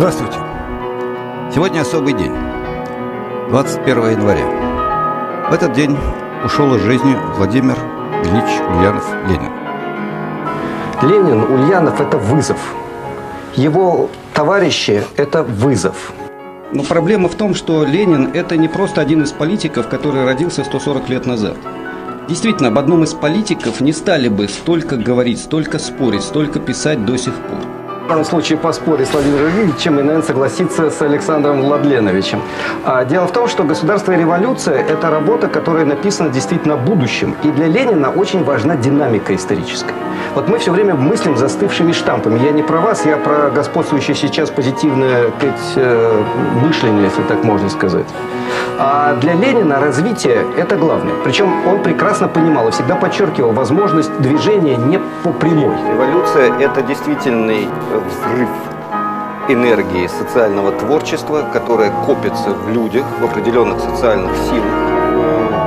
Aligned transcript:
Здравствуйте. 0.00 0.38
Сегодня 1.54 1.82
особый 1.82 2.14
день. 2.14 2.32
21 3.50 4.12
января. 4.12 4.46
В 5.50 5.52
этот 5.52 5.74
день 5.74 5.94
ушел 6.42 6.74
из 6.76 6.80
жизни 6.80 7.14
Владимир 7.36 7.76
Ильич 8.24 8.48
Ульянов 8.78 9.06
Ленин. 9.28 9.52
Ленин, 11.02 11.42
Ульянов– 11.42 12.00
это 12.00 12.16
вызов. 12.16 12.56
Его 13.56 14.08
товарищи– 14.32 15.04
это 15.18 15.42
вызов. 15.42 16.14
Но 16.72 16.82
проблема 16.82 17.28
в 17.28 17.34
том, 17.34 17.54
что 17.54 17.84
Ленин– 17.84 18.30
это 18.32 18.56
не 18.56 18.68
просто 18.68 19.02
один 19.02 19.24
из 19.24 19.32
политиков, 19.32 19.86
который 19.90 20.24
родился 20.24 20.64
140 20.64 21.10
лет 21.10 21.26
назад. 21.26 21.58
Действительно, 22.26 22.68
об 22.68 22.78
одном 22.78 23.04
из 23.04 23.12
политиков 23.12 23.82
не 23.82 23.92
стали 23.92 24.28
бы 24.28 24.48
столько 24.48 24.96
говорить, 24.96 25.40
столько 25.40 25.78
спорить, 25.78 26.22
столько 26.22 26.58
писать 26.58 27.04
до 27.04 27.18
сих 27.18 27.34
пор. 27.34 27.79
Данном 28.10 28.24
случае 28.24 28.58
поспорить 28.58 29.06
с 29.06 29.12
Владимиром 29.12 29.48
Ильичем 29.50 30.00
и, 30.00 30.02
наверное, 30.02 30.26
согласиться 30.26 30.90
с 30.90 31.00
Александром 31.00 31.62
Владленовичем. 31.62 32.42
А, 32.84 33.04
дело 33.04 33.28
в 33.28 33.32
том, 33.32 33.46
что 33.46 33.62
«Государство 33.62 34.10
и 34.10 34.16
революция»– 34.16 34.84
это 34.88 35.10
работа, 35.10 35.46
которая 35.46 35.84
написана 35.84 36.28
действительно 36.28 36.74
о 36.74 36.76
будущем. 36.76 37.36
И 37.44 37.52
для 37.52 37.68
Ленина 37.68 38.10
очень 38.10 38.42
важна 38.42 38.74
динамика 38.74 39.32
историческая. 39.36 39.94
Вот 40.34 40.48
мы 40.48 40.58
все 40.58 40.70
время 40.70 40.94
мыслим 40.94 41.36
застывшими 41.36 41.92
штампами. 41.92 42.38
Я 42.38 42.52
не 42.52 42.62
про 42.62 42.80
вас, 42.80 43.04
я 43.04 43.16
про 43.16 43.50
господствующее 43.50 44.14
сейчас 44.14 44.50
позитивное 44.50 45.30
сказать, 45.30 45.72
э, 45.76 46.22
мышление, 46.62 47.04
если 47.04 47.22
так 47.22 47.42
можно 47.42 47.68
сказать. 47.68 48.06
А 48.78 49.14
для 49.16 49.34
Ленина 49.34 49.80
развитие– 49.80 50.46
это 50.56 50.76
главное. 50.76 51.14
Причем 51.24 51.66
он 51.66 51.82
прекрасно 51.82 52.28
понимал 52.28 52.68
и 52.68 52.70
всегда 52.70 52.94
подчеркивал 52.94 53.52
возможность 53.52 54.16
движения 54.20 54.76
не 54.76 55.00
по 55.24 55.32
прямой. 55.32 55.74
Революция– 55.92 56.52
это 56.60 56.82
действительный 56.82 57.68
взрыв 57.90 58.48
энергии 59.48 60.06
социального 60.06 60.70
творчества, 60.72 61.44
которая 61.52 61.90
копится 62.06 62.50
в 62.50 62.70
людях, 62.70 63.04
в 63.20 63.24
определенных 63.24 63.80
социальных 63.80 64.30
силах. 64.48 64.89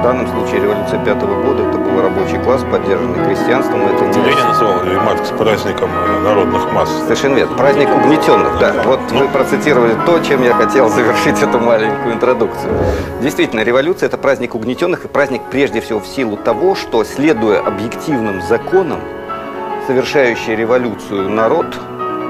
В 0.04 0.06
данном 0.06 0.28
случае 0.28 0.64
революция 0.64 1.02
пятого 1.06 1.42
года 1.42 1.64
это 1.64 1.78
был 1.78 2.02
рабочий 2.02 2.38
класс, 2.40 2.62
поддержанный 2.70 3.24
крестьянством. 3.24 3.84
Это 3.84 4.06
не... 4.08 4.26
Ленин 4.26 4.48
называл 4.50 4.84
Маркс 5.02 5.30
праздником 5.30 5.90
народных 6.26 6.74
масс. 6.74 6.90
Совершенно 7.06 7.36
верно. 7.36 7.56
Праздник 7.56 7.88
угнетенных, 7.88 8.60
да. 8.60 8.74
Вот 8.84 9.00
вы 9.14 9.30
процитировали 9.30 9.96
то, 10.06 10.20
чем 10.20 10.44
я 10.44 10.56
хотел 10.56 10.90
завершить 10.94 11.42
эту 11.42 11.58
маленькую 11.58 12.16
интродукцию. 12.16 12.74
Действительно, 13.22 13.62
революция– 13.62 14.08
это 14.08 14.18
праздник 14.18 14.56
угнетенных 14.56 15.06
и 15.06 15.08
праздник 15.08 15.44
прежде 15.50 15.80
всего 15.80 16.02
в 16.02 16.06
силу 16.06 16.36
того, 16.36 16.76
что, 16.76 17.06
следуя 17.06 17.62
объективным 17.62 18.42
законам, 18.42 19.00
совершающий 19.88 20.54
революцию 20.54 21.30
народ 21.30 21.68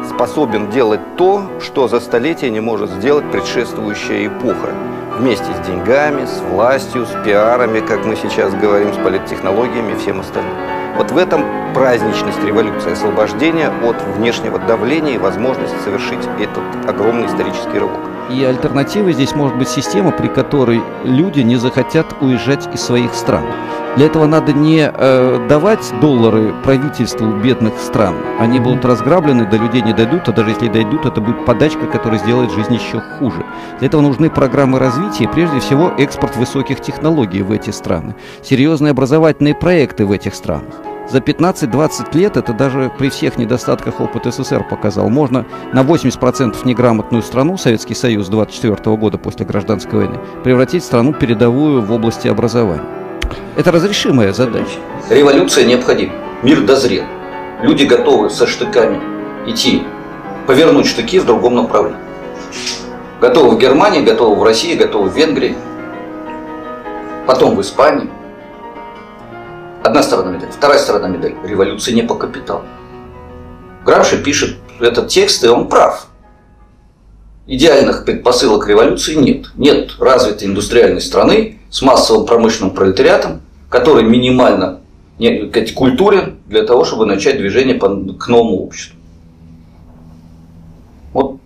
способен 0.07 0.69
делать 0.69 1.01
то, 1.17 1.49
что 1.59 1.87
за 1.87 1.99
столетие 2.01 2.51
не 2.51 2.59
может 2.59 2.91
сделать 2.91 3.31
предшествующая 3.31 4.27
эпоха 4.27 4.69
вместе 5.17 5.45
с 5.45 5.67
деньгами, 5.67 6.25
с 6.25 6.39
властью, 6.41 7.05
с 7.05 7.11
пиарами, 7.23 7.79
как 7.79 8.05
мы 8.05 8.15
сейчас 8.15 8.53
говорим, 8.53 8.93
с 8.93 8.97
политтехнологиями 8.97 9.93
и 9.93 9.95
всем 9.95 10.19
остальным. 10.19 10.53
Вот 10.97 11.11
в 11.11 11.17
этом 11.17 11.43
праздничность 11.73 12.43
революции, 12.43 12.91
освобождение 12.91 13.69
от 13.69 14.01
внешнего 14.15 14.59
давления 14.59 15.15
и 15.15 15.17
возможность 15.17 15.79
совершить 15.83 16.27
этот 16.39 16.63
огромный 16.87 17.27
исторический 17.27 17.79
рывок. 17.79 17.99
И 18.29 18.43
альтернативой 18.43 19.13
здесь 19.13 19.35
может 19.35 19.57
быть 19.57 19.67
система, 19.67 20.11
при 20.11 20.27
которой 20.27 20.81
люди 21.03 21.41
не 21.41 21.57
захотят 21.57 22.15
уезжать 22.21 22.73
из 22.73 22.81
своих 22.81 23.13
стран. 23.13 23.43
Для 23.95 24.07
этого 24.07 24.25
надо 24.25 24.53
не 24.53 24.91
э, 24.91 25.47
давать 25.47 25.93
доллары 26.01 26.51
правительству 26.63 27.27
бедных 27.27 27.77
стран. 27.77 28.15
Они 28.39 28.59
будут 28.59 28.85
разграблены, 28.85 29.45
до 29.45 29.57
людей 29.57 29.81
не 29.83 29.93
дойдут, 29.93 30.27
а 30.27 30.31
даже 30.31 30.49
если 30.49 30.67
дойдут, 30.67 31.05
это 31.05 31.21
будет 31.21 31.45
подачка, 31.45 31.85
которая 31.85 32.19
сделает 32.19 32.51
жизнь 32.51 32.73
еще 32.73 33.01
хуже. 33.19 33.45
Для 33.77 33.87
этого 33.87 34.01
нужны 34.01 34.31
программы 34.31 34.79
развития, 34.79 35.29
прежде 35.29 35.59
всего 35.59 35.91
экспорт 35.97 36.35
высоких 36.37 36.81
технологий 36.81 37.43
в 37.43 37.51
эти 37.51 37.69
страны, 37.69 38.15
серьезные 38.41 38.91
образовательные 38.91 39.53
проекты 39.53 40.07
в 40.07 40.11
этих 40.11 40.33
странах. 40.33 40.92
За 41.09 41.17
15-20 41.17 42.17
лет, 42.17 42.37
это 42.37 42.53
даже 42.53 42.91
при 42.97 43.09
всех 43.09 43.37
недостатках 43.37 43.99
опыта 43.99 44.31
СССР 44.31 44.65
показал, 44.69 45.09
можно 45.09 45.45
на 45.73 45.81
80% 45.81 46.55
неграмотную 46.63 47.21
страну, 47.21 47.57
Советский 47.57 47.93
Союз 47.93 48.29
24 48.29 48.95
года 48.95 49.17
после 49.17 49.45
гражданской 49.45 49.99
войны, 49.99 50.19
превратить 50.43 50.81
в 50.81 50.85
страну 50.85 51.13
передовую 51.13 51.81
в 51.81 51.91
области 51.91 52.29
образования. 52.29 52.83
Это 53.57 53.71
разрешимая 53.71 54.31
задача. 54.31 54.79
Революция 55.09 55.65
необходима. 55.65 56.13
Мир 56.41 56.61
дозрел. 56.61 57.03
Люди 57.61 57.83
готовы 57.83 58.29
со 58.29 58.47
штыками 58.47 58.99
идти, 59.45 59.83
повернуть 60.47 60.87
штыки 60.87 61.19
в 61.19 61.25
другом 61.25 61.55
направлении. 61.55 61.99
Готовы 63.19 63.55
в 63.55 63.59
Германии, 63.59 64.01
готовы 64.01 64.35
в 64.35 64.43
России, 64.43 64.75
готовы 64.75 65.09
в 65.09 65.15
Венгрии, 65.15 65.55
потом 67.27 67.55
в 67.55 67.61
Испании. 67.61 68.09
Одна 69.93 70.01
сторона 70.01 70.31
медали. 70.31 70.49
Вторая 70.49 70.79
сторона 70.79 71.07
медали. 71.07 71.35
Революция 71.43 71.93
не 71.93 72.01
по 72.01 72.15
капиталу. 72.15 72.63
Грамши 73.85 74.23
пишет 74.23 74.57
этот 74.79 75.09
текст, 75.09 75.43
и 75.43 75.47
он 75.47 75.69
прав. 75.69 76.07
Идеальных 77.45 78.03
предпосылок 78.03 78.67
революции 78.67 79.13
нет. 79.13 79.51
Нет 79.55 79.91
развитой 79.99 80.47
индустриальной 80.47 80.99
страны 80.99 81.59
с 81.69 81.83
массовым 81.83 82.25
промышленным 82.25 82.73
пролетариатом, 82.73 83.43
который 83.69 84.03
минимально 84.03 84.79
культурен 85.75 86.39
для 86.47 86.63
того, 86.63 86.85
чтобы 86.85 87.05
начать 87.05 87.37
движение 87.37 87.77
к 87.77 88.27
новому 88.29 88.63
обществу. 88.63 88.97
Вот 91.13 91.37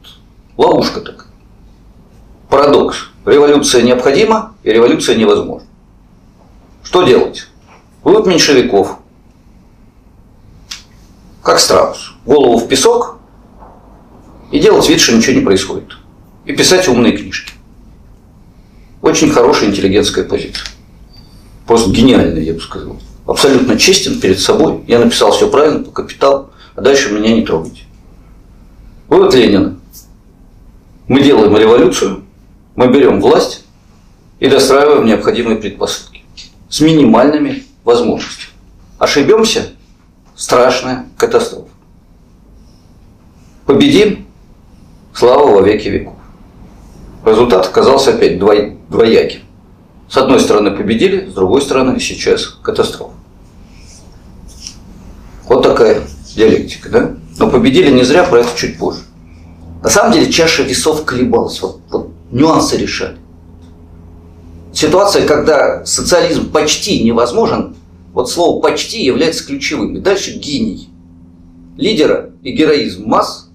ловушка 0.55 1.01
такая. 1.01 1.27
Парадокс. 2.49 3.09
Революция 3.25 3.81
необходима 3.81 4.55
и 4.63 4.71
революция 4.71 5.17
невозможна. 5.17 5.67
Что 6.81 7.03
делать? 7.03 7.49
Вывод 8.07 8.25
меньшевиков. 8.25 9.00
Как 11.44 11.59
страус. 11.59 12.13
Голову 12.25 12.57
в 12.57 12.69
песок 12.69 13.18
и 14.50 14.62
делать 14.62 14.88
вид, 14.88 15.01
что 15.01 15.13
ничего 15.13 15.35
не 15.35 15.44
происходит. 15.44 15.97
И 16.45 16.53
писать 16.53 16.88
умные 16.88 17.18
книжки. 17.18 17.51
Очень 19.01 19.29
хорошая 19.29 19.72
интеллигентская 19.72 20.23
позиция. 20.23 20.69
Просто 21.66 21.91
гениальная, 21.91 22.41
я 22.41 22.53
бы 22.53 22.62
сказал. 22.62 22.95
Абсолютно 23.25 23.78
честен 23.78 24.22
перед 24.22 24.39
собой. 24.39 24.85
Я 24.88 25.00
написал 25.00 25.34
все 25.34 25.50
правильно, 25.50 25.84
по 25.84 25.91
капиталу, 25.91 26.51
а 26.78 26.81
дальше 26.81 27.12
меня 27.12 27.35
не 27.35 27.45
трогайте. 27.45 27.81
Вывод 29.09 29.34
Ленина. 29.34 29.78
Мы 31.09 31.22
делаем 31.22 31.57
революцию, 31.57 32.24
мы 32.78 32.88
берем 32.88 33.19
власть 33.19 33.66
и 34.39 34.47
достраиваем 34.47 35.06
необходимые 35.06 35.57
предпосылки 35.57 36.24
с 36.69 36.79
минимальными 36.79 37.66
возможностями. 37.87 38.51
Ошибемся– 38.99 39.69
страшная 40.35 41.05
катастрофа. 41.17 41.69
Победим– 43.65 44.27
слава 45.15 45.49
во 45.49 45.61
веки 45.61 45.87
веков. 45.87 46.15
Результат 47.25 47.65
оказался 47.65 48.11
опять 48.11 48.39
двояким. 48.39 49.39
С 50.09 50.17
одной 50.17 50.41
стороны 50.41 50.71
победили, 50.71 51.29
с 51.29 51.33
другой 51.33 51.62
стороны 51.62 51.97
сейчас 52.01 52.47
катастрофа. 52.62 53.13
Вот 55.47 55.63
такая 55.63 56.01
диалектика, 56.35 56.89
да? 56.89 57.15
Но 57.38 57.50
победили 57.50 57.89
не 57.89 58.03
зря, 58.03 58.25
про 58.25 58.39
это 58.39 58.50
чуть 58.53 58.77
позже. 58.77 59.03
На 59.81 59.89
самом 59.89 60.12
деле 60.12 60.29
чаша 60.29 60.63
весов 60.63 61.06
колебалась, 61.06 61.62
вот, 61.62 61.79
вот 61.89 62.09
нюансы 62.31 62.75
решали. 62.75 63.17
Ситуация, 64.73 65.25
когда 65.25 65.85
социализм 65.85 66.51
почти 66.51 67.01
невозможен, 67.03 67.76
вот 68.17 68.31
слово 68.31 68.59
«почти» 68.59 69.05
является 69.05 69.45
ключевым. 69.45 69.95
И 69.95 69.99
дальше 69.99 70.39
гений 70.39 70.89
лидера 71.77 72.31
и 72.41 72.51
героизм 72.51 73.03
масс 73.05 73.51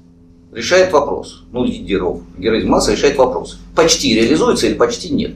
решает 0.53 0.93
вопрос. 0.93 1.43
Ну, 1.51 1.65
лидеров. 1.65 2.21
Героизм 2.39 2.69
масс 2.69 2.89
решает 2.89 3.19
вопрос. 3.19 3.59
Почти 3.75 4.15
реализуется 4.15 4.69
или 4.69 4.75
почти 4.75 5.13
нет. 5.13 5.35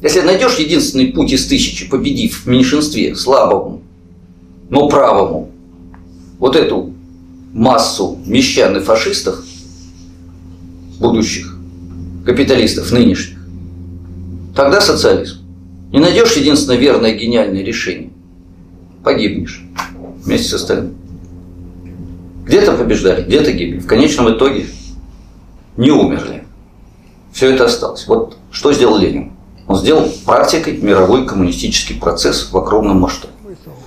Если 0.00 0.20
найдешь 0.20 0.60
единственный 0.60 1.08
путь 1.08 1.32
из 1.32 1.48
тысячи, 1.48 1.90
победив 1.90 2.44
в 2.44 2.46
меньшинстве, 2.46 3.16
слабому, 3.16 3.82
но 4.68 4.88
правому, 4.88 5.50
вот 6.38 6.54
эту 6.54 6.94
массу 7.52 8.16
мещан 8.26 8.76
и 8.76 8.80
фашистов, 8.80 9.44
будущих 11.00 11.58
капиталистов 12.24 12.92
нынешних, 12.92 13.38
тогда 14.54 14.80
социализм. 14.80 15.38
Не 15.90 15.98
найдешь 15.98 16.36
единственное 16.36 16.78
верное 16.78 17.12
гениальное 17.12 17.64
решение, 17.64 18.09
погибнешь 19.02 19.64
вместе 20.24 20.48
с 20.48 20.54
остальными. 20.54 20.94
Где-то 22.44 22.72
побеждали, 22.72 23.22
где-то 23.22 23.52
гибли. 23.52 23.78
В 23.78 23.86
конечном 23.86 24.34
итоге 24.34 24.66
не 25.76 25.90
умерли. 25.90 26.44
Все 27.32 27.54
это 27.54 27.66
осталось. 27.66 28.06
Вот 28.08 28.36
что 28.50 28.72
сделал 28.72 28.98
Ленин? 28.98 29.32
Он 29.68 29.76
сделал 29.76 30.08
практикой 30.26 30.76
мировой 30.78 31.26
коммунистический 31.26 31.94
процесс 31.94 32.50
в 32.50 32.56
огромном 32.58 33.00
масштабе. 33.00 33.32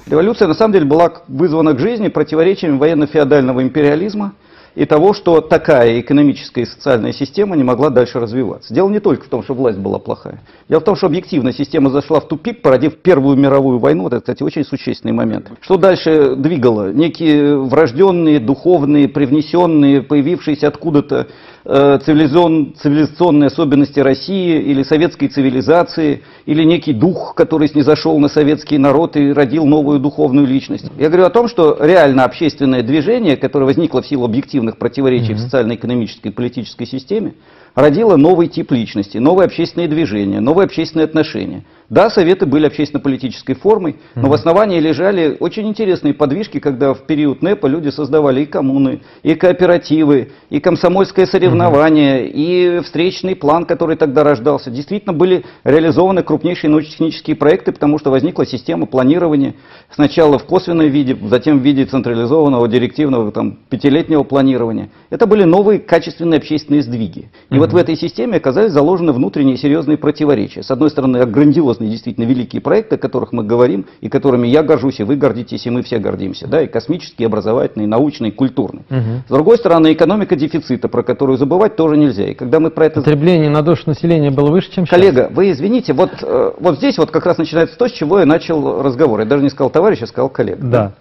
Революция 0.06 0.48
на 0.48 0.54
самом 0.54 0.74
деле 0.74 0.86
была 0.86 1.12
вызвана 1.28 1.74
к 1.74 1.80
жизни 1.80 2.08
противоречиями 2.08 2.78
военно-феодального 2.78 3.62
империализма 3.62 4.34
и 4.76 4.86
того, 4.86 5.14
что 5.14 5.42
такая 5.42 6.00
экономическая 6.00 6.62
и 6.62 6.66
социальная 6.66 7.14
система 7.14 7.56
не 7.56 7.64
могла 7.64 7.90
дальше 7.90 8.20
развиваться. 8.20 8.74
Дело 8.74 8.90
не 8.90 9.00
только 9.00 9.26
в 9.26 9.30
том, 9.30 9.44
что 9.44 9.54
власть 9.54 9.78
была 9.78 10.00
плохая. 10.00 10.42
Дело 10.68 10.80
в 10.80 10.84
том, 10.84 10.96
что 10.96 11.08
объективно 11.08 11.54
система 11.54 11.90
зашла 11.90 12.20
в 12.20 12.28
тупик, 12.28 12.62
породив 12.62 12.98
Первую 12.98 13.38
мировую 13.38 13.80
войну. 13.80 14.08
Это, 14.08 14.20
кстати, 14.20 14.44
очень 14.44 14.64
существенный 14.64 15.14
момент. 15.14 15.52
Что 15.62 15.78
дальше 15.78 16.36
двигало? 16.36 16.92
Некие 16.92 17.58
врожденные, 17.58 18.40
духовные, 18.40 19.08
привнесенные, 19.08 20.02
появившиеся 20.02 20.68
откуда-то 20.68 21.28
э, 21.66 22.00
цивилизацион, 22.04 22.76
цивилизационные 22.76 23.48
особенности 23.48 24.00
России 24.00 24.62
или 24.62 24.84
советской 24.84 25.28
цивилизации, 25.28 26.24
или 26.46 26.64
некий 26.64 26.94
дух, 26.94 27.36
который 27.36 27.68
снизошел 27.68 28.18
на 28.20 28.28
советский 28.28 28.78
народ 28.78 29.16
и 29.16 29.32
родил 29.32 29.66
новую 29.66 30.00
духовную 30.00 30.48
личность. 30.48 30.86
Я 30.98 31.08
говорю 31.08 31.26
о 31.26 31.30
том, 31.30 31.48
что 31.48 31.78
реально 31.80 32.24
общественное 32.24 32.82
движение, 32.82 33.38
которое 33.38 33.66
возникло 33.66 34.02
в 34.02 34.08
силу 34.08 34.26
объективных 34.64 34.78
противоречий 34.78 35.34
mm-hmm. 35.34 35.36
в 35.36 35.40
социально-экономической 35.40 36.28
и 36.30 36.32
политической 36.32 36.86
системе, 36.86 37.34
родило 37.76 38.16
новый 38.16 38.48
тип 38.48 38.72
личности, 38.72 39.18
новые 39.18 39.46
общественные 39.46 39.88
движения, 39.88 40.40
новые 40.40 40.66
общественные 40.66 41.06
отношения. 41.06 41.66
Да, 41.94 42.10
советы 42.10 42.48
были 42.48 42.66
общественно-политической 42.66 43.54
формой, 43.54 43.98
но 44.16 44.28
в 44.28 44.34
основании 44.34 44.80
лежали 44.80 45.38
очень 45.40 45.68
интересные 45.68 46.16
подвижки, 46.16 46.60
когда 46.60 46.96
в 46.96 47.06
период 47.06 47.44
НЭПа 47.44 47.68
люди 47.68 47.90
создавали 47.90 48.42
и 48.42 48.46
коммуны, 48.48 49.02
и 49.22 49.36
кооперативы, 49.36 50.32
и 50.50 50.60
комсомольское 50.60 51.28
соревнование, 51.28 52.28
и 52.28 52.80
встречный 52.80 53.36
план, 53.36 53.66
который 53.66 53.96
тогда 53.96 54.24
рождался. 54.24 54.72
Действительно 54.72 55.14
были 55.14 55.46
реализованы 55.64 56.24
крупнейшие 56.24 56.72
научно-технические 56.72 57.36
проекты, 57.36 57.72
потому 57.72 58.00
что 58.00 58.10
возникла 58.10 58.48
система 58.48 58.88
планирования 58.88 59.54
сначала 59.92 60.40
в 60.40 60.46
косвенном 60.46 60.88
виде, 60.88 61.16
затем 61.30 61.60
в 61.60 61.62
виде 61.62 61.86
централизованного, 61.86 62.68
директивного, 62.68 63.32
там, 63.32 63.60
пятилетнего 63.70 64.24
планирования. 64.24 64.90
Это 65.12 65.28
были 65.28 65.44
новые 65.44 65.78
качественные 65.78 66.40
общественные 66.40 66.82
сдвиги. 66.82 67.30
И 67.52 67.60
вот 67.60 67.72
в 67.72 67.78
этой 67.78 67.96
системе 67.96 68.38
оказались 68.38 68.72
заложены 68.72 69.12
внутренние 69.12 69.58
серьезные 69.58 69.98
противоречия. 69.98 70.64
С 70.64 70.72
одной 70.72 70.90
стороны, 70.90 71.24
грандиозные 71.28 71.83
серьезные, 71.84 71.92
действительно 71.92 72.26
великие 72.26 72.62
проекты, 72.62 72.96
о 72.96 72.98
которых 72.98 73.32
мы 73.34 73.44
говорим, 73.44 73.86
и 74.02 74.10
которыми 74.10 74.48
я 74.48 74.64
горжусь, 74.64 75.00
и 75.00 75.04
вы 75.04 75.16
гордитесь, 75.16 75.66
и 75.66 75.70
мы 75.70 75.84
все 75.84 76.00
гордимся, 76.00 76.48
да, 76.48 76.62
и 76.62 76.68
космические, 76.68 77.28
образовательные, 77.28 77.88
научные, 77.88 78.32
культурные. 78.32 78.84
Угу. 78.90 79.24
С 79.28 79.32
другой 79.32 79.58
стороны, 79.58 79.94
экономика 79.94 80.36
дефицита, 80.36 80.88
про 80.88 81.04
которую 81.04 81.38
забывать 81.38 81.76
тоже 81.76 81.98
нельзя. 81.98 82.26
И 82.26 82.34
когда 82.34 82.60
мы 82.60 82.70
про 82.70 82.86
это... 82.86 83.02
Потребление 83.02 83.50
на 83.50 83.62
душу 83.62 83.84
населения 83.88 84.32
было 84.32 84.52
выше, 84.52 84.72
чем 84.72 84.86
сейчас. 84.86 85.00
Коллега, 85.00 85.30
вы 85.32 85.52
извините, 85.52 85.94
вот, 85.94 86.12
э, 86.22 86.52
вот 86.60 86.78
здесь 86.78 86.98
вот 86.98 87.12
как 87.12 87.26
раз 87.26 87.38
начинается 87.38 87.78
то, 87.78 87.88
с 87.88 87.92
чего 87.92 88.20
я 88.20 88.26
начал 88.26 88.82
разговор. 88.82 89.20
Я 89.20 89.26
даже 89.26 89.44
не 89.44 89.50
сказал 89.50 89.70
товарищ, 89.70 90.00
я 90.00 90.08
сказал 90.08 90.30
коллега. 90.30 90.68
Да. 90.68 90.94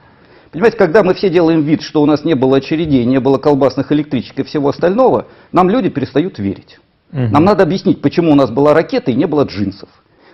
Понимаете, 0.51 0.77
когда 0.77 1.03
мы 1.03 1.15
все 1.15 1.31
делаем 1.31 1.63
вид, 1.63 1.81
что 1.81 2.03
у 2.03 2.07
нас 2.07 2.25
не 2.25 2.35
было 2.35 2.59
очередей, 2.59 3.07
не 3.07 3.21
было 3.21 3.39
колбасных 3.39 3.91
электричек 3.91 4.39
и 4.39 4.43
всего 4.43 4.69
остального, 4.69 5.27
нам 5.51 5.71
люди 5.71 5.89
перестают 5.89 6.39
верить. 6.39 6.79
Угу. 7.13 7.29
Нам 7.31 7.45
надо 7.45 7.63
объяснить, 7.63 8.01
почему 8.01 8.33
у 8.33 8.35
нас 8.35 8.51
была 8.51 8.75
ракета 8.75 9.11
и 9.11 9.15
не 9.15 9.27
было 9.27 9.45
джинсов. 9.45 9.89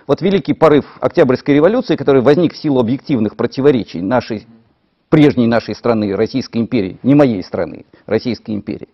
Вот 0.09 0.23
великий 0.23 0.53
порыв 0.53 0.85
Октябрьской 1.01 1.53
революции, 1.53 1.95
который 1.95 2.23
возник 2.23 2.53
в 2.53 2.57
силу 2.57 2.79
объективных 2.79 3.35
противоречий 3.35 4.01
нашей, 4.01 4.47
прежней 5.09 5.45
нашей 5.45 5.75
страны, 5.75 6.15
Российской 6.15 6.57
империи, 6.57 6.97
не 7.03 7.13
моей 7.13 7.43
страны, 7.43 7.85
Российской 8.07 8.55
империи. 8.55 8.87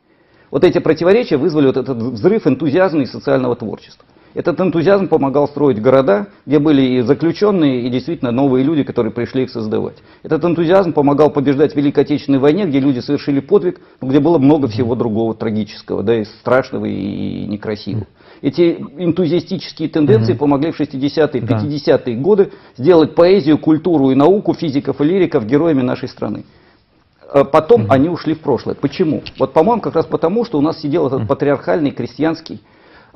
Вот 0.52 0.66
эти 0.66 0.80
противоречия 0.80 1.38
вызвали 1.38 1.68
вот 1.68 1.78
этот 1.78 2.00
взрыв 2.00 2.46
энтузиазма 2.46 3.04
и 3.04 3.06
социального 3.06 3.56
творчества. 3.56 4.06
Этот 4.34 4.60
энтузиазм 4.60 5.08
помогал 5.08 5.48
строить 5.48 5.82
города, 5.82 6.28
где 6.46 6.60
были 6.60 6.82
и 6.82 7.02
заключенные, 7.02 7.84
и 7.84 7.90
действительно 7.90 8.32
новые 8.32 8.66
люди, 8.66 8.84
которые 8.84 9.14
пришли 9.14 9.44
их 9.44 9.52
создавать. 9.52 9.96
Этот 10.22 10.44
энтузиазм 10.44 10.92
помогал 10.92 11.30
побеждать 11.30 11.72
в 11.72 11.78
Великой 11.78 12.04
Отечественной 12.04 12.40
войне, 12.40 12.66
где 12.66 12.82
люди 12.82 13.00
совершили 13.00 13.40
подвиг, 13.40 13.80
но 14.02 14.10
где 14.10 14.20
было 14.20 14.38
много 14.38 14.68
всего 14.68 14.96
другого 14.96 15.34
трагического, 15.34 16.04
да, 16.04 16.20
и 16.20 16.26
страшного, 16.26 16.84
и 16.84 17.46
некрасивого. 17.46 18.06
Эти 18.42 18.78
энтузиастические 18.98 19.90
тенденции 19.90 20.34
угу. 20.34 20.40
помогли 20.40 20.72
в 20.72 20.80
60-е, 20.80 21.42
50-е 21.42 22.16
да. 22.16 22.22
годы 22.22 22.52
сделать 22.78 23.16
поэзию, 23.16 23.58
культуру 23.58 24.12
и 24.12 24.16
науку 24.16 24.54
физиков 24.54 25.02
и 25.02 25.04
лириков 25.04 25.46
героями 25.46 25.82
нашей 25.82 26.08
страны. 26.08 26.44
А 27.32 27.44
потом 27.44 27.84
угу. 27.84 27.92
они 27.92 28.10
ушли 28.10 28.34
в 28.34 28.42
прошлое. 28.42 28.76
Почему? 28.76 29.24
Вот, 29.40 29.54
по-моему, 29.54 29.82
как 29.82 29.96
раз 29.96 30.06
потому, 30.06 30.46
что 30.46 30.58
у 30.58 30.62
нас 30.62 30.82
сидел 30.82 31.08
этот 31.08 31.28
патриархальный 31.28 31.92
крестьянский 31.92 32.62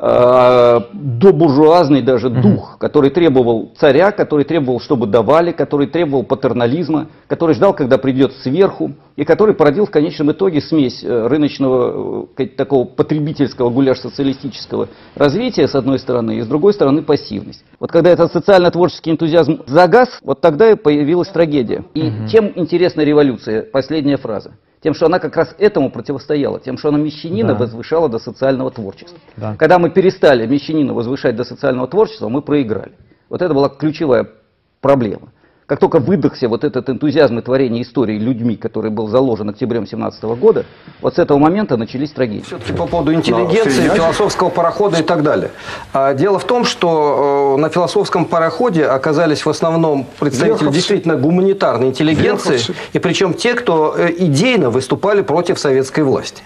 добуржуазный 0.02 2.02
даже 2.02 2.30
дух, 2.30 2.78
который 2.80 3.10
требовал 3.10 3.74
царя, 3.78 4.12
который 4.12 4.46
требовал, 4.46 4.80
чтобы 4.80 5.08
давали, 5.08 5.52
который 5.52 5.88
требовал 5.88 6.24
патернализма, 6.24 7.08
который 7.28 7.54
ждал, 7.54 7.74
когда 7.74 7.98
придет 7.98 8.32
сверху, 8.42 8.94
и 9.18 9.26
который 9.26 9.54
породил 9.54 9.86
в 9.86 9.92
конечном 9.92 10.32
итоге 10.32 10.62
смесь 10.62 11.04
э, 11.04 11.28
рыночного, 11.28 12.30
э, 12.38 12.48
такого 12.48 12.86
потребительского, 12.86 13.70
гуляш-социалистического 13.70 14.88
развития, 15.16 15.68
с 15.68 15.76
одной 15.76 16.00
стороны, 16.00 16.38
и 16.38 16.42
с 16.42 16.48
другой 16.48 16.74
стороны 16.74 17.02
пассивность. 17.02 17.66
Вот 17.82 17.92
когда 17.92 18.12
этот 18.12 18.32
социально-творческий 18.32 19.12
энтузиазм 19.12 19.64
загас, 19.68 20.20
вот 20.24 20.40
тогда 20.40 20.72
и 20.72 20.76
появилась 20.76 21.28
трагедия. 21.28 21.84
И 21.94 22.04
угу. 22.04 22.28
чем 22.32 22.54
интересна 22.56 23.02
революция? 23.02 23.64
Последняя 23.64 24.16
фраза 24.16 24.54
тем, 24.82 24.94
что 24.94 25.08
она 25.08 25.20
как 25.20 25.36
раз 25.36 25.56
этому 25.58 25.92
противостояла, 25.92 26.60
тем, 26.60 26.78
что 26.78 26.90
она 26.90 26.98
мещанина 26.98 27.50
да. 27.50 27.56
возвышала 27.56 28.10
до 28.10 28.20
социального 28.20 28.72
творчества. 28.72 29.18
Да. 29.36 29.56
Когда 29.58 29.78
мы 29.78 29.90
перестали 29.90 30.46
мещанина 30.48 30.94
возвышать 30.94 31.36
до 31.36 31.44
социального 31.44 31.88
творчества, 31.88 32.30
мы 32.30 32.42
проиграли. 32.42 32.94
Вот 33.30 33.42
это 33.42 33.54
была 33.54 33.70
ключевая 33.70 34.30
проблема. 34.82 35.32
Как 35.70 35.80
только 35.80 36.00
выдохся 36.00 36.50
вот 36.50 36.64
этот 36.64 36.90
энтузиазм 36.90 37.38
и 37.38 37.42
творение 37.44 37.84
истории 37.84 38.18
людьми, 38.18 38.56
который 38.56 38.90
был 38.90 39.08
заложен 39.08 39.50
октябрем 39.50 39.86
17 39.86 40.24
года, 40.24 40.66
вот 41.00 41.14
с 41.14 41.20
этого 41.20 41.38
момента 41.38 41.78
начались 41.78 42.10
трагедии. 42.10 42.44
Все-таки 42.44 42.74
по 42.74 42.88
поводу 42.88 43.14
интеллигенции, 43.14 43.88
Но, 43.88 43.94
философского 43.94 44.50
парохода 44.50 44.98
и 44.98 45.04
так 45.04 45.22
далее. 45.22 45.52
А, 45.94 46.16
дело 46.16 46.40
в 46.40 46.46
том, 46.46 46.66
что 46.66 47.54
э, 47.56 47.62
на 47.62 47.70
философском 47.70 48.26
пароходе 48.26 48.84
оказались 48.86 49.46
в 49.46 49.50
основном 49.50 50.08
представители 50.18 50.54
Верховцы. 50.54 50.74
действительно 50.74 51.18
гуманитарной 51.18 51.90
интеллигенции, 51.90 52.54
Верховцы. 52.54 52.74
и 52.94 52.98
причем 52.98 53.36
те, 53.36 53.54
кто 53.54 53.94
э, 53.96 54.12
идейно 54.18 54.72
выступали 54.72 55.22
против 55.22 55.60
советской 55.60 56.04
власти. 56.04 56.42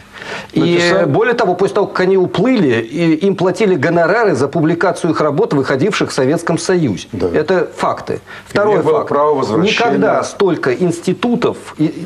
И 0.53 0.59
Написал. 0.59 1.07
более 1.07 1.33
того, 1.33 1.55
после 1.55 1.75
того, 1.75 1.87
как 1.87 2.01
они 2.01 2.17
уплыли, 2.17 2.81
им 2.81 3.35
платили 3.35 3.75
гонорары 3.75 4.35
за 4.35 4.47
публикацию 4.47 5.11
их 5.11 5.21
работ, 5.21 5.53
выходивших 5.53 6.11
в 6.11 6.13
Советском 6.13 6.57
Союзе. 6.57 7.07
Да. 7.11 7.27
Это 7.33 7.69
факты. 7.75 8.21
Второй 8.45 8.81
факт. 8.81 9.11
Никогда 9.57 10.23
столько 10.23 10.73
институтов, 10.73 11.57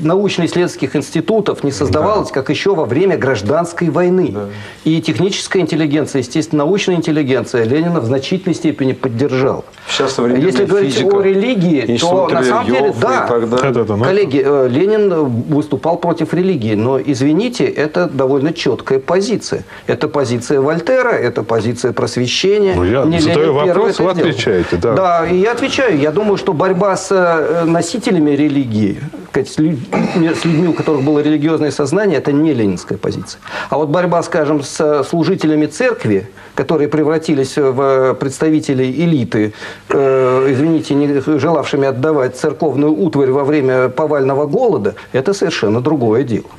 научно-исследовательских 0.02 0.96
институтов 0.96 1.64
не 1.64 1.72
создавалось, 1.72 2.30
да. 2.30 2.34
как 2.34 2.50
еще 2.50 2.76
во 2.76 2.86
время 2.86 3.18
гражданской 3.18 3.90
войны. 3.90 4.32
Да. 4.34 4.46
И 4.84 5.02
техническая 5.02 5.62
интеллигенция, 5.62 6.20
естественно, 6.20 6.64
научная 6.64 6.96
интеллигенция 6.96 7.64
Ленина 7.64 8.00
в 8.00 8.06
значительной 8.06 8.56
степени 8.56 8.94
поддержала. 8.94 9.64
Сейчас 9.90 10.18
Если 10.18 10.66
говорить 10.66 10.94
физика, 10.94 11.18
о 11.18 11.22
религии, 11.22 11.98
то 11.98 12.28
на 12.28 12.44
самом 12.44 12.66
деле, 12.66 12.94
да, 13.00 13.30
это, 13.30 13.80
это, 13.80 13.96
ну... 13.96 14.04
коллеги, 14.04 14.42
э, 14.46 14.68
Ленин 14.70 15.26
выступал 15.26 15.98
против 15.98 16.34
религии, 16.34 16.76
но, 16.76 17.00
извините, 17.00 17.66
это 17.66 18.07
довольно 18.08 18.54
четкая 18.54 19.00
позиция. 19.00 19.64
Это 19.88 20.08
позиция 20.08 20.62
Вольтера, 20.62 21.10
это 21.10 21.44
позиция 21.44 21.94
просвещения. 21.94 22.76
Ну, 22.76 22.84
я 22.84 23.04
Не 23.04 23.20
задаю 23.20 23.54
вопрос, 23.54 24.00
вы 24.00 24.12
отвечаете. 24.12 24.78
Да. 24.78 24.94
да, 24.94 25.28
и 25.28 25.38
я 25.38 25.52
отвечаю. 25.52 25.98
Я 26.00 26.12
думаю, 26.12 26.38
что 26.38 26.54
борьба 26.54 26.96
с 26.96 27.12
э, 27.12 27.66
носителями 27.66 28.32
религии, 28.32 29.02
с 29.34 29.58
людьми, 29.58 30.68
у 30.68 30.74
которых 30.74 31.04
было 31.04 31.20
религиозное 31.20 31.72
сознание, 31.72 32.18
это 32.18 32.32
не 32.32 32.54
ленинская 32.54 32.98
позиция. 32.98 33.40
А 33.70 33.78
вот 33.78 33.90
борьба, 33.90 34.24
скажем, 34.24 34.64
с 34.64 35.04
служителями 35.04 35.66
церкви, 35.68 36.30
которые 36.56 36.88
превратились 36.88 37.56
в 37.58 38.16
представителей 38.16 38.92
элиты, 38.92 39.54
э, 39.90 40.48
извините, 40.50 40.96
не 40.96 41.40
желавшими 41.40 41.88
отдавать 41.88 42.36
церковную 42.36 42.94
утварь 42.94 43.30
во 43.30 43.44
время 43.44 43.90
повального 43.90 44.46
голода, 44.46 44.96
это 45.12 45.34
совершенно 45.34 45.82
другое 45.82 46.24
дело. 46.24 46.50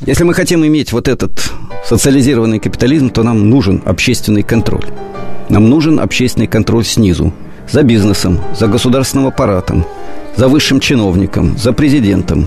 Если 0.00 0.24
мы 0.24 0.34
хотим 0.34 0.64
иметь 0.66 0.92
вот 0.92 1.08
этот 1.08 1.50
социализированный 1.86 2.58
капитализм, 2.58 3.08
то 3.08 3.22
нам 3.22 3.48
нужен 3.48 3.80
общественный 3.86 4.42
контроль. 4.42 4.84
Нам 5.48 5.70
нужен 5.70 6.00
общественный 6.00 6.46
контроль 6.46 6.84
снизу, 6.84 7.32
за 7.70 7.82
бизнесом, 7.82 8.38
за 8.54 8.66
государственным 8.66 9.26
аппаратом, 9.26 9.86
за 10.36 10.48
высшим 10.48 10.80
чиновником, 10.80 11.56
за 11.56 11.72
президентом, 11.72 12.46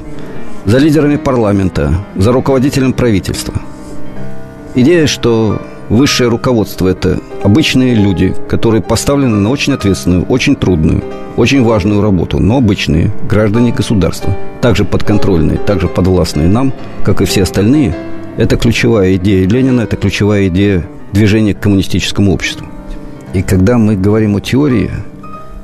за 0.65 0.77
лидерами 0.77 1.15
парламента, 1.15 2.06
за 2.15 2.32
руководителем 2.32 2.94
правительства. 2.94 3.56
Идея, 4.75 5.08
что 5.08 5.60
Высшее 5.89 6.29
руководство– 6.29 6.88
это 6.89 7.19
обычные 7.43 7.96
люди, 7.96 8.36
которые 8.48 8.81
поставлены 8.81 9.38
на 9.38 9.50
очень 9.50 9.74
ответственную, 9.74 10.24
очень 10.25 10.55
трудную, 10.55 11.03
очень 11.36 11.63
важную 11.63 12.01
работу, 12.01 12.38
но 12.39 12.58
обычные 12.58 13.12
граждане 13.27 13.72
государства, 13.72 14.36
также 14.62 14.86
подконтрольные, 14.86 15.58
также 15.58 15.88
подвластные 15.88 16.48
нам, 16.48 16.74
как 17.03 17.22
и 17.22 17.25
все 17.25 17.41
остальные. 17.41 17.96
Это 18.38 18.55
ключевая 18.55 19.15
идея 19.15 19.48
Ленина, 19.48 19.81
это 19.81 19.96
ключевая 19.96 20.48
идея 20.50 20.86
движения 21.12 21.55
к 21.55 21.60
коммунистическому 21.60 22.34
обществу. 22.34 22.67
И 23.34 23.41
когда 23.41 23.79
мы 23.79 23.96
говорим 23.96 24.36
о 24.36 24.41
теории, 24.41 24.91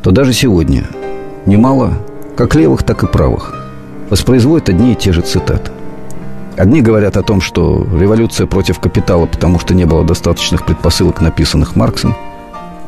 то 0.02 0.10
даже 0.10 0.34
сегодня 0.34 0.86
немало 1.46 1.94
как 2.36 2.56
левых, 2.56 2.82
так 2.82 3.04
и 3.04 3.08
правых 3.08 3.54
воспроизводят 4.10 4.70
одни 4.70 4.94
и 4.94 4.96
те 4.96 5.12
же 5.12 5.22
цитаты. 5.22 5.72
Одни 6.58 6.82
говорят 6.82 7.18
о 7.18 7.22
том, 7.22 7.42
что 7.42 7.86
революция 8.00 8.48
против 8.48 8.80
капитала, 8.80 9.26
потому 9.26 9.60
что 9.60 9.74
не 9.74 9.84
было 9.84 10.06
достаточных 10.06 10.66
предпосылок, 10.66 11.20
написанных 11.20 11.76
Марксом. 11.76 12.16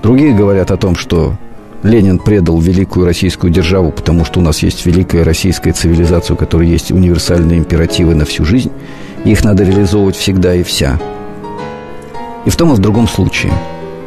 Другие 0.01 0.33
говорят 0.33 0.71
о 0.71 0.77
том, 0.77 0.95
что 0.95 1.35
Ленин 1.83 2.17
предал 2.17 2.59
великую 2.59 3.05
российскую 3.05 3.51
державу, 3.51 3.91
потому 3.91 4.23
что 4.23 4.39
у 4.39 4.43
нас 4.43 4.59
есть 4.63 4.85
великая 4.85 5.23
российская 5.23 5.73
цивилизация, 5.73 6.35
у 6.35 6.37
которой 6.37 6.69
есть 6.69 6.91
универсальные 6.91 7.59
императивы 7.59 8.15
на 8.15 8.23
всю 8.23 8.45
жизнь. 8.45 8.71
И 9.25 9.31
их 9.31 9.43
надо 9.43 9.65
реализовывать 9.65 10.15
всегда 10.15 10.55
и 10.55 10.63
вся. 10.63 10.97
И 12.45 12.49
в 12.49 12.55
том 12.55 12.71
и 12.71 12.75
в 12.75 12.79
другом 12.79 13.09
случае 13.09 13.51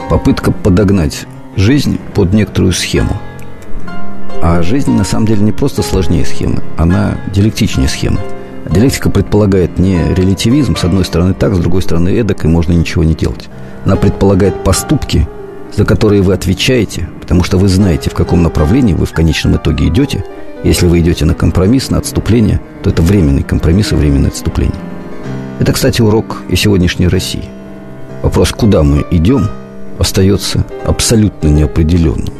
попытка 0.08 0.52
подогнать 0.52 1.26
жизнь 1.54 1.98
под 2.14 2.32
некоторую 2.32 2.72
схему. 2.72 3.20
А 4.42 4.62
жизнь 4.62 4.92
на 4.92 5.04
самом 5.04 5.26
деле 5.26 5.42
не 5.42 5.52
просто 5.52 5.82
сложнее 5.82 6.24
схемы, 6.24 6.62
она 6.78 7.18
диалектичнее 7.34 7.88
схемы. 7.88 8.18
Диалектика 8.70 9.10
предполагает 9.10 9.78
не 9.80 10.14
релятивизм, 10.14 10.76
с 10.76 10.84
одной 10.84 11.04
стороны 11.04 11.34
так, 11.34 11.54
с 11.54 11.58
другой 11.58 11.82
стороны 11.82 12.10
эдак, 12.10 12.44
и 12.44 12.48
можно 12.48 12.72
ничего 12.72 13.02
не 13.02 13.14
делать. 13.14 13.48
Она 13.84 13.96
предполагает 13.96 14.62
поступки, 14.62 15.26
за 15.74 15.84
которые 15.84 16.22
вы 16.22 16.34
отвечаете, 16.34 17.08
потому 17.20 17.42
что 17.42 17.58
вы 17.58 17.66
знаете, 17.66 18.10
в 18.10 18.14
каком 18.14 18.44
направлении 18.44 18.94
вы 18.94 19.06
в 19.06 19.12
конечном 19.12 19.56
итоге 19.56 19.88
идете. 19.88 20.24
Если 20.62 20.86
вы 20.86 21.00
идете 21.00 21.24
на 21.24 21.34
компромисс, 21.34 21.90
на 21.90 21.98
отступление, 21.98 22.60
то 22.84 22.90
это 22.90 23.02
временный 23.02 23.42
компромисс 23.42 23.90
и 23.90 23.96
временное 23.96 24.30
отступление. 24.30 24.78
Это, 25.58 25.72
кстати, 25.72 26.00
урок 26.00 26.42
и 26.48 26.54
сегодняшней 26.54 27.08
России. 27.08 27.44
Вопрос, 28.22 28.52
куда 28.52 28.84
мы 28.84 29.04
идем, 29.10 29.48
остается 29.98 30.64
абсолютно 30.86 31.48
неопределенным. 31.48 32.32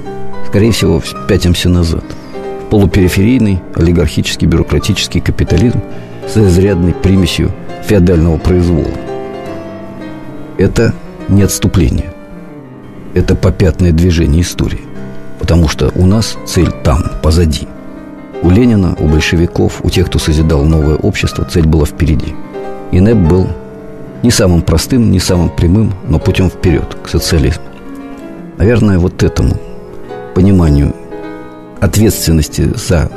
Скорее 0.46 0.70
всего, 0.70 1.02
пятимся 1.28 1.68
назад. 1.68 2.04
Полупериферийный, 2.70 3.60
олигархический, 3.74 4.46
бюрократический 4.46 5.20
капитализм 5.20 5.80
с 6.32 6.36
изрядной 6.36 6.94
примесью 6.94 7.50
феодального 7.84 8.38
произвола. 8.38 8.90
Это 10.58 10.94
не 11.28 11.42
отступление. 11.42 12.12
Это 13.14 13.34
попятное 13.34 13.92
движение 13.92 14.42
истории. 14.42 14.82
Потому 15.38 15.68
что 15.68 15.90
у 15.96 16.06
нас 16.06 16.36
цель 16.46 16.70
там, 16.84 17.02
позади. 17.22 17.66
У 18.42 18.50
Ленина, 18.50 18.94
у 19.00 19.06
большевиков, 19.06 19.80
у 19.82 19.90
тех, 19.90 20.06
кто 20.06 20.18
созидал 20.18 20.64
новое 20.64 20.96
общество, 20.96 21.44
цель 21.44 21.66
была 21.66 21.84
впереди. 21.84 22.34
И 22.92 23.00
НЭП 23.00 23.16
был 23.16 23.48
не 24.22 24.30
самым 24.30 24.62
простым, 24.62 25.10
не 25.10 25.18
самым 25.18 25.50
прямым, 25.50 25.94
но 26.08 26.18
путем 26.18 26.48
вперед, 26.48 26.96
к 27.02 27.08
социализму. 27.08 27.64
Наверное, 28.58 28.98
вот 28.98 29.22
этому 29.22 29.56
пониманию 30.34 30.94
ответственности 31.80 32.70
за 32.76 33.10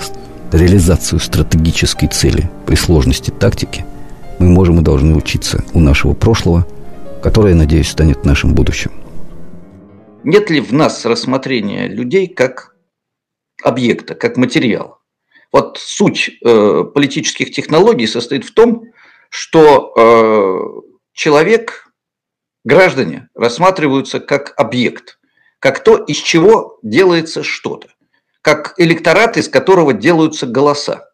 реализацию 0.53 1.19
стратегической 1.19 2.07
цели 2.07 2.49
при 2.65 2.75
сложности 2.75 3.31
тактики 3.31 3.85
мы 4.39 4.49
можем 4.49 4.79
и 4.79 4.83
должны 4.83 5.15
учиться 5.15 5.63
у 5.73 5.79
нашего 5.79 6.13
прошлого, 6.13 6.67
которое, 7.21 7.55
надеюсь, 7.55 7.89
станет 7.89 8.25
нашим 8.25 8.53
будущим. 8.53 8.91
Нет 10.23 10.49
ли 10.49 10.61
в 10.61 10.71
нас 10.73 11.05
рассмотрения 11.05 11.87
людей 11.87 12.27
как 12.27 12.75
объекта, 13.63 14.15
как 14.15 14.37
материал? 14.37 14.99
Вот 15.51 15.77
суть 15.79 16.31
э, 16.43 16.83
политических 16.93 17.51
технологий 17.51 18.07
состоит 18.07 18.45
в 18.45 18.53
том, 18.53 18.85
что 19.29 19.93
э, 19.95 20.91
человек, 21.13 21.91
граждане 22.63 23.29
рассматриваются 23.35 24.19
как 24.19 24.53
объект, 24.57 25.19
как 25.59 25.83
то, 25.83 25.97
из 25.97 26.17
чего 26.17 26.79
делается 26.81 27.43
что-то, 27.43 27.89
как 28.43 28.75
электорат, 28.77 29.37
из 29.37 29.49
которого 29.49 29.93
делаются 29.93 30.45
голоса. 30.45 31.09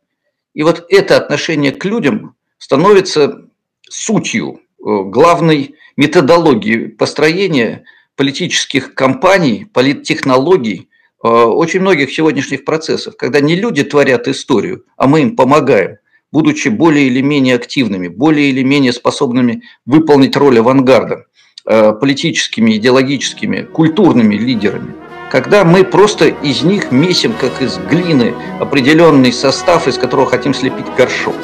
И 0.54 0.64
вот 0.64 0.86
это 0.90 1.16
отношение 1.16 1.72
к 1.72 1.86
людям 1.86 2.36
становится 2.58 3.46
сутью 3.90 4.60
э, 4.60 4.82
главной 4.84 5.76
методологии 5.96 6.88
построения 6.88 7.86
политических 8.18 8.94
кампаний, 8.96 9.66
политтехнологий, 9.66 10.90
э, 11.24 11.28
очень 11.28 11.80
многих 11.80 12.12
сегодняшних 12.12 12.66
процессов, 12.66 13.16
когда 13.16 13.40
не 13.40 13.56
люди 13.56 13.84
творят 13.84 14.28
историю, 14.28 14.84
а 14.98 15.08
мы 15.08 15.22
им 15.22 15.38
помогаем– 15.38 15.98
будучи 16.32 16.70
более 16.70 17.08
или 17.08 17.22
менее 17.22 17.56
активными, 17.56 18.08
более 18.08 18.50
или 18.50 18.64
менее 18.64 18.94
способными 18.94 19.64
выполнить 19.86 20.36
роль 20.36 20.60
авангарда, 20.60 21.26
э, 21.66 21.94
политическими, 21.94 22.78
идеологическими, 22.78 23.64
культурными 23.64 24.36
лидерами. 24.36 25.09
Когда 25.30 25.64
мы 25.64 25.84
просто 25.84 26.28
из 26.28 26.64
них 26.64 26.92
месим, 26.92 27.34
как 27.40 27.62
из 27.62 27.78
глины, 27.78 28.34
определенный 28.60 29.32
состав, 29.32 29.88
из 29.88 29.98
которого 29.98 30.28
хотим 30.28 30.54
слепить 30.54 30.88
горшок. 30.98 31.36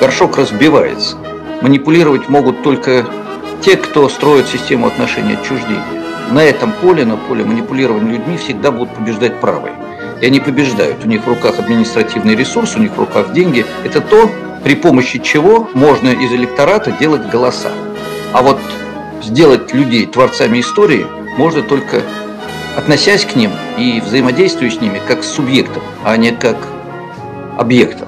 Горшок 0.00 0.38
разбивается. 0.38 1.16
Манипулировать 1.60 2.28
могут 2.28 2.62
только 2.62 3.06
те, 3.60 3.76
кто 3.76 4.08
строит 4.08 4.48
систему 4.48 4.86
отношений 4.86 5.34
отчуждения. 5.34 5.84
На 6.30 6.42
этом 6.42 6.72
поле, 6.72 7.04
на 7.04 7.16
поле 7.16 7.44
манипулирования 7.44 8.12
людьми 8.12 8.36
всегда 8.36 8.70
будут 8.70 8.94
побеждать 8.94 9.40
правые 9.40 9.74
и 10.20 10.26
они 10.26 10.40
побеждают. 10.40 11.04
У 11.04 11.08
них 11.08 11.24
в 11.24 11.28
руках 11.28 11.58
административный 11.58 12.34
ресурс, 12.34 12.76
у 12.76 12.80
них 12.80 12.92
в 12.92 12.98
руках 12.98 13.32
деньги. 13.32 13.64
Это 13.84 14.00
то, 14.00 14.30
при 14.64 14.74
помощи 14.74 15.18
чего 15.18 15.68
можно 15.74 16.08
из 16.08 16.32
электората 16.32 16.90
делать 16.92 17.28
голоса. 17.28 17.70
А 18.32 18.42
вот 18.42 18.58
сделать 19.22 19.72
людей 19.72 20.06
творцами 20.06 20.60
истории 20.60 21.06
можно 21.36 21.62
только 21.62 22.02
относясь 22.78 23.24
к 23.24 23.34
ним 23.34 23.50
и 23.76 24.00
взаимодействуя 24.00 24.70
с 24.70 24.80
ними 24.80 25.02
как 25.06 25.24
с 25.24 25.32
субъектом, 25.32 25.82
а 26.04 26.16
не 26.16 26.30
как 26.30 26.56
объектом. 27.58 28.06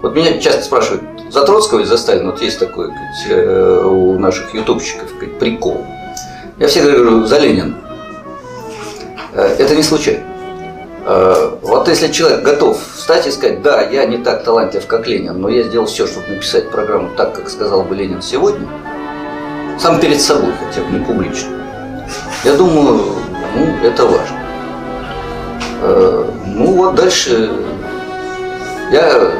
Вот 0.00 0.14
меня 0.14 0.38
часто 0.38 0.62
спрашивают, 0.62 1.02
за 1.28 1.44
Троцкого 1.44 1.80
или 1.80 1.86
за 1.86 1.98
Сталина? 1.98 2.30
Вот 2.30 2.40
есть 2.40 2.60
такой 2.60 2.90
э, 3.28 3.82
у 3.84 4.16
наших 4.18 4.54
ютубщиков 4.54 5.12
прикол. 5.40 5.84
Я 6.60 6.68
всегда 6.68 6.92
говорю, 6.92 7.24
за 7.24 7.38
Ленина. 7.38 7.74
Э, 9.32 9.56
это 9.58 9.74
не 9.74 9.82
случайно. 9.82 10.22
Э, 11.04 11.56
вот 11.62 11.88
если 11.88 12.12
человек 12.12 12.42
готов 12.42 12.78
встать 12.94 13.26
и 13.26 13.32
сказать, 13.32 13.60
да, 13.62 13.82
я 13.82 14.06
не 14.06 14.18
так 14.18 14.44
талантлив, 14.44 14.86
как 14.86 15.08
Ленин, 15.08 15.40
но 15.40 15.48
я 15.48 15.64
сделал 15.64 15.86
все, 15.86 16.06
чтобы 16.06 16.28
написать 16.28 16.70
программу 16.70 17.10
так, 17.16 17.34
как 17.34 17.50
сказал 17.50 17.82
бы 17.82 17.96
Ленин 17.96 18.22
сегодня, 18.22 18.68
сам 19.80 19.98
перед 19.98 20.20
собой, 20.20 20.52
хотя 20.64 20.86
бы 20.86 20.96
не 20.96 21.04
публично, 21.04 21.50
я 22.44 22.54
думаю, 22.54 23.02
ну, 23.56 23.88
это 23.88 24.04
важно. 24.04 24.38
Э, 25.82 26.30
ну 26.46 26.72
вот 26.72 26.94
дальше 26.94 27.50
я 28.92 29.32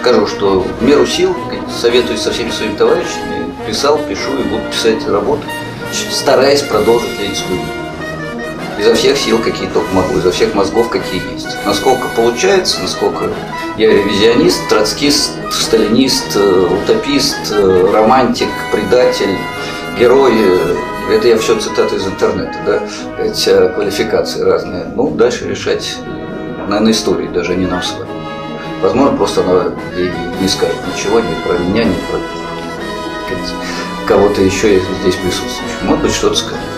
скажу, 0.00 0.26
что 0.26 0.60
в 0.60 0.82
меру 0.82 1.06
сил, 1.06 1.34
советуюсь 1.70 2.20
со 2.20 2.30
всеми 2.30 2.50
своими 2.50 2.76
товарищами, 2.76 3.52
писал, 3.66 3.98
пишу 4.08 4.30
и 4.38 4.42
буду 4.44 4.62
писать 4.70 5.06
работы, 5.08 5.42
стараясь 6.10 6.62
продолжить 6.62 7.18
ленинскую 7.18 7.58
изо 8.78 8.94
всех 8.94 9.18
сил, 9.18 9.38
какие 9.38 9.68
только 9.68 9.92
могу, 9.92 10.18
изо 10.18 10.30
всех 10.30 10.54
мозгов, 10.54 10.88
какие 10.88 11.20
есть. 11.32 11.48
Насколько 11.66 12.06
получается, 12.14 12.80
насколько 12.80 13.30
я 13.76 13.90
ревизионист, 13.90 14.68
троцкист, 14.68 15.32
сталинист, 15.50 16.36
э, 16.36 16.68
утопист, 16.82 17.50
э, 17.50 17.90
романтик, 17.92 18.48
предатель, 18.72 19.36
герой. 19.98 20.32
Э, 21.08 21.14
это 21.14 21.28
я 21.28 21.38
все 21.38 21.58
цитаты 21.58 21.96
из 21.96 22.06
интернета, 22.06 22.56
да, 22.66 23.22
эти 23.22 23.72
квалификации 23.74 24.42
разные. 24.42 24.86
Ну, 24.94 25.10
дальше 25.10 25.48
решать, 25.48 25.96
наверное, 26.68 26.92
истории, 26.92 27.28
даже 27.28 27.56
не 27.56 27.66
нам 27.66 27.82
с 27.82 27.92
вами. 27.92 28.10
Возможно, 28.82 29.16
просто 29.16 29.40
она 29.42 29.72
и 29.96 30.12
не 30.40 30.48
скажет 30.48 30.76
ничего 30.94 31.20
ни 31.20 31.34
про 31.46 31.58
меня, 31.58 31.84
ни 31.84 31.94
про 31.94 32.18
кого-то 34.06 34.40
еще 34.40 34.80
здесь 35.02 35.16
присутствующего. 35.16 35.84
Может 35.84 36.02
быть, 36.02 36.12
что-то 36.12 36.36
скажет. 36.36 36.77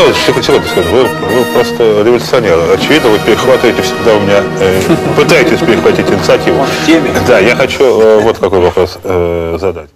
Александр 0.00 0.32
Ильич, 0.32 0.46
секунду 0.46 0.68
скажу. 0.68 0.88
Вы, 0.90 1.02
вы 1.02 1.44
просто 1.52 2.02
революционер. 2.02 2.58
Очевидно, 2.72 3.10
вы 3.10 3.18
перехватываете 3.18 3.82
всегда 3.82 4.14
у 4.14 4.20
меня, 4.20 4.42
э, 4.60 4.80
пытаетесь 5.16 5.58
перехватить 5.58 6.08
инициативу. 6.10 6.64
Да, 7.26 7.38
я 7.38 7.54
хочу 7.54 7.84
э, 8.00 8.20
вот 8.20 8.38
какой 8.38 8.60
вопрос 8.60 8.98
э, 9.04 9.58
задать. 9.60 9.90